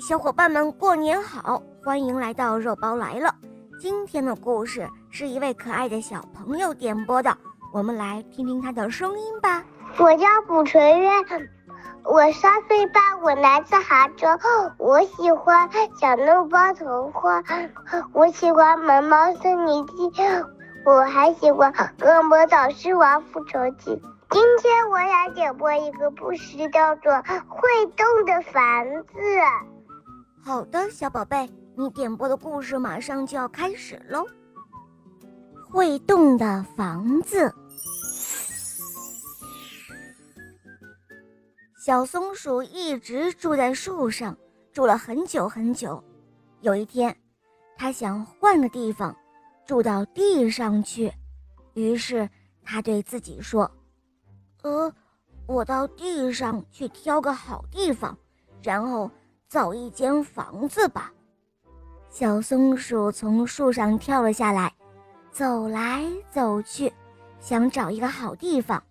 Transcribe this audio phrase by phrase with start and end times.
[0.00, 1.62] 小伙伴们，过年好！
[1.84, 3.34] 欢迎来到肉包来了。
[3.78, 7.36] 今天的故事是一位可爱的小朋友点播的，
[7.74, 9.62] 我们来听听他的声音吧。
[9.98, 11.10] 我叫卜纯月，
[12.04, 14.28] 我三岁半，我来自杭州。
[14.78, 15.68] 我喜欢
[16.00, 17.42] 小肉包童话，
[18.12, 19.92] 我喜欢萌猫森林记，
[20.86, 24.00] 我还喜欢恶魔导师王复仇记。
[24.30, 27.12] 今天我想点播一个故事，叫做
[27.48, 29.18] 《会动的房子》。
[30.44, 34.26] 好的，小宝贝，你点播的故事马上就要开始喽。
[35.70, 37.54] 会动的房子。
[41.78, 44.36] 小松鼠一直住在树上，
[44.72, 46.02] 住了很久很久。
[46.60, 47.16] 有一天，
[47.76, 49.16] 它想换个地方，
[49.64, 51.12] 住到地上去。
[51.74, 52.28] 于是，
[52.64, 53.70] 它对自己说。
[54.62, 54.92] 呃，
[55.46, 58.16] 我到地上去挑个好地方，
[58.60, 59.08] 然后
[59.52, 61.12] 造一间房子吧。
[62.08, 64.72] 小松鼠从树上跳了下来，
[65.30, 66.90] 走来走去，
[67.38, 68.82] 想找一个好地方。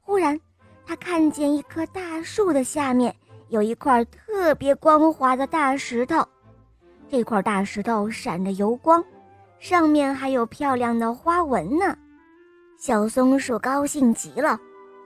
[0.00, 0.40] 忽然，
[0.86, 3.14] 它看见一棵大树的下面
[3.48, 6.26] 有一块特别光滑的大石头，
[7.10, 9.04] 这块大石头闪着油光，
[9.58, 11.94] 上面还有漂亮的花纹呢。
[12.78, 14.58] 小松鼠高兴极了。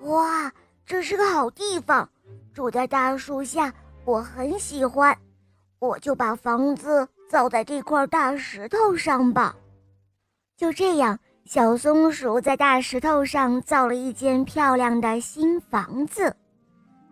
[0.03, 0.53] 哇，
[0.85, 2.09] 这是个好地方，
[2.55, 3.75] 住在大树下，
[4.07, 5.19] 我很喜欢。
[5.79, 9.55] 我就把房子造在这块大石头上吧。
[10.57, 16.35] 就这样，小松鼠在大石头上造了一间漂亮的新房子。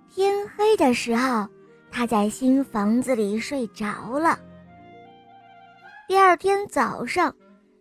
[0.08, 1.46] 天黑的时候，
[1.90, 4.38] 它在新房子里睡着了。
[6.08, 7.34] 第二天早上，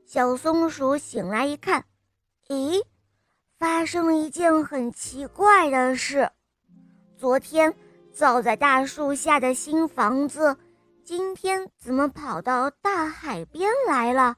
[0.06, 1.86] 小松鼠醒来一看，
[2.50, 2.84] 咦？
[3.58, 6.30] 发生了一件很奇怪的事，
[7.16, 7.74] 昨天
[8.14, 10.56] 造在大树下的新房子，
[11.04, 14.36] 今天怎么跑到大海边来了？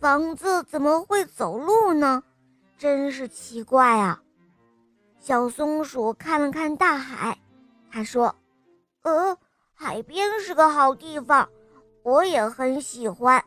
[0.00, 2.24] 房子怎么会走路呢？
[2.76, 4.20] 真是奇怪啊！
[5.20, 7.38] 小松鼠看了看大海，
[7.90, 8.34] 他说
[9.02, 9.38] ：“呃，
[9.72, 11.48] 海边是个好地方，
[12.02, 13.42] 我也很喜欢。”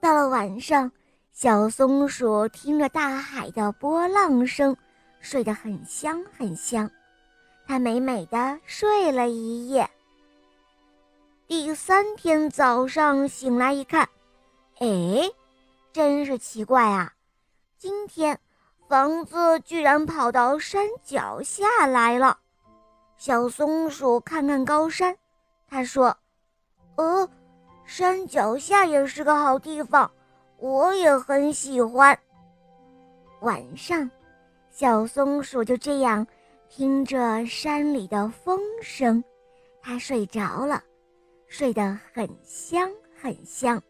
[0.00, 0.90] 到了晚上。
[1.34, 4.76] 小松鼠听着大海的波浪声，
[5.18, 6.90] 睡得很香很香。
[7.72, 9.88] 他美美的睡了一夜。
[11.48, 14.06] 第三天早上醒来一看，
[14.78, 14.86] 哎，
[15.90, 17.14] 真是奇怪啊！
[17.78, 18.38] 今天
[18.90, 22.38] 房子居然跑到山脚下来了。
[23.16, 25.16] 小松鼠看看高山，
[25.66, 26.14] 他说
[26.96, 27.26] ：“呃，
[27.86, 30.10] 山脚下也是个好地方。”
[30.60, 32.18] 我也很喜欢。
[33.40, 34.10] 晚上，
[34.70, 36.26] 小松鼠就这样
[36.74, 39.22] 听着山里的风声，
[39.82, 40.82] 他睡着了，
[41.46, 42.90] 睡得很香
[43.20, 43.82] 很香。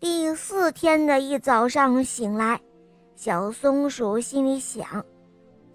[0.00, 2.60] 第四天的一早上醒来，
[3.14, 5.06] 小松鼠心里想：“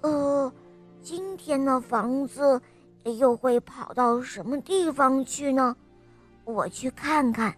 [0.03, 0.51] 呃，
[1.01, 2.61] 今天的房子
[3.05, 5.73] 又会跑到什么地方去呢？
[6.43, 7.55] 我去看看。”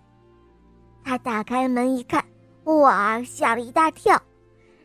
[1.03, 2.23] 他打开门一看，
[2.65, 4.21] 哇，吓了一大跳！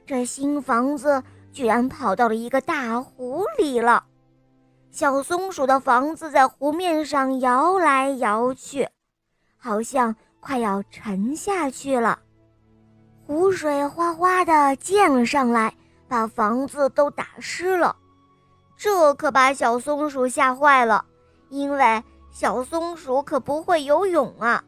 [0.06, 1.22] 这新房子
[1.58, 4.04] 居然跑到了一个大湖里了。
[4.92, 8.88] 小松鼠的房子在湖面上摇来摇去，
[9.56, 12.20] 好像快要沉下去了。
[13.26, 15.74] 湖水哗哗地溅了上来，
[16.06, 17.96] 把房子都打湿了。
[18.76, 21.04] 这可把小松鼠吓坏了，
[21.48, 24.62] 因为小松鼠可不会游泳啊。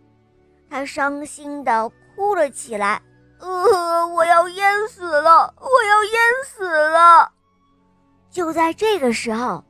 [0.69, 3.01] 它伤心地哭了起来，
[3.41, 7.33] 呃，我要淹死了，我要淹死了！
[8.31, 9.65] 就在这个时候，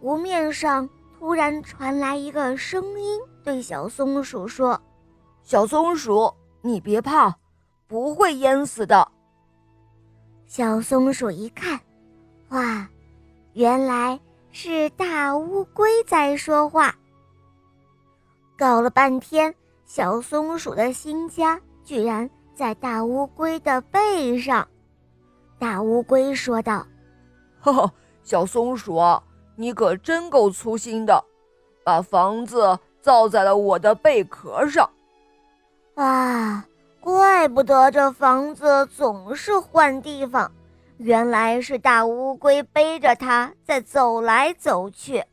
[0.00, 0.88] 湖面上
[1.18, 4.80] 突然传来一个声音，对小松鼠说
[5.42, 7.34] ：“小松鼠，你别怕，
[7.88, 9.08] 不会淹死的。”
[10.46, 11.80] 小松鼠一看，
[12.50, 12.86] 哇，
[13.54, 16.94] 原来是大乌龟在说话。
[18.58, 19.54] 搞了半天。
[19.86, 22.30] 小松鼠的新家居然
[22.60, 24.68] 在大乌龟的背上，
[25.58, 26.86] 大乌龟说道
[27.58, 27.90] ：“哈哈，
[28.22, 29.00] 小松鼠，
[29.56, 31.24] 你可真够粗心的，
[31.82, 34.90] 把房子造在了我的贝壳上。”
[35.96, 36.66] 啊，
[37.00, 40.52] 怪不得这房子总是换地方，
[40.98, 45.24] 原来是大乌龟背着它在走来走去。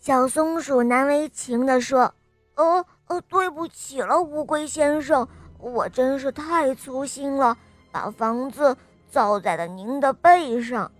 [0.00, 2.12] 小松鼠难为情地说
[2.58, 5.26] ：“哦。”哦，对不起了，乌龟先生，
[5.60, 7.56] 我真是太粗心了，
[7.92, 8.76] 把房子
[9.10, 10.90] 造在了您的背上。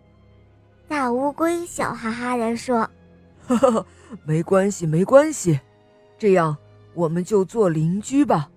[0.89, 2.89] 大乌龟笑哈哈地说
[3.47, 3.87] ：“呵呵，
[4.25, 5.61] 没关系，没关系，
[6.19, 6.57] 这样
[6.95, 8.51] 我们就做邻居吧。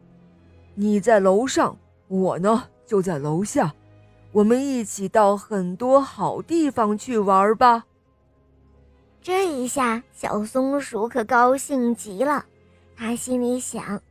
[0.75, 1.77] 你在楼上，
[2.07, 3.73] 我呢就在楼下，
[4.31, 7.85] 我们一起到很多好地方去玩吧。
[9.21, 12.45] 这一下，小松鼠可高兴极了，
[12.97, 14.01] 它心里想：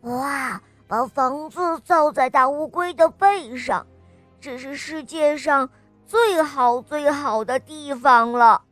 [0.00, 3.86] 哇，把房子造在大乌龟的背上，
[4.40, 5.68] 这是世界上
[6.06, 8.62] 最好最好的地方了。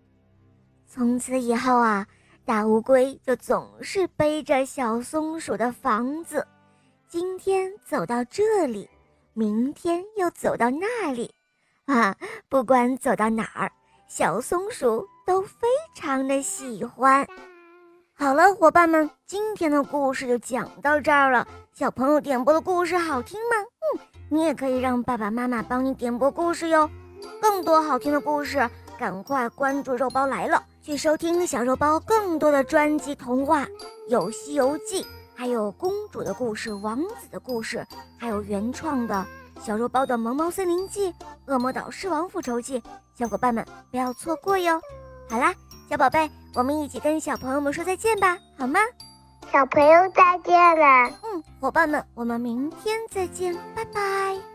[0.86, 2.06] 从此以后啊，
[2.44, 6.46] 大乌龟就总是背着小松鼠的房子，
[7.08, 8.88] 今天走到这里，
[9.32, 11.34] 明天又走到那里，
[11.86, 12.14] 啊，
[12.48, 13.72] 不管走到哪儿，
[14.06, 15.66] 小松鼠都非
[15.96, 17.26] 常的喜欢。
[18.16, 21.46] 好了，伙伴们，今天的故事就讲到这儿了。
[21.72, 23.56] 小朋友点播的故事好听吗？
[23.92, 26.88] 嗯，你也可以让爸爸妈妈帮你点播故事哟。
[27.42, 30.62] 更多好听的故事，赶快关注“肉包来了”。
[30.80, 33.66] 去收听小肉包更多的专辑童话，
[34.08, 35.02] 有《西游记》，
[35.34, 37.84] 还有公主的故事、王子的故事，
[38.16, 39.26] 还有原创的
[39.60, 41.08] 小肉包的《萌猫森林记》
[41.46, 42.78] 《恶魔岛狮王复仇记》，
[43.18, 44.80] 小伙伴们不要错过哟！
[45.28, 45.52] 好啦，
[45.88, 48.80] 小宝贝，我们一起跟小朋友们说再见吧，好吗？
[49.52, 51.10] 小朋友再见了。
[51.22, 54.53] 嗯，伙伴们，我们明天再见，拜拜。